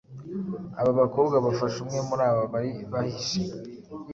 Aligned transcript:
Aba 0.79 0.91
bakobwa 1.01 1.35
bafashe 1.45 1.77
umwe 1.83 1.99
muri 2.07 2.23
aba 2.31 2.43
bari 2.53 2.71
bahishe, 2.91 3.41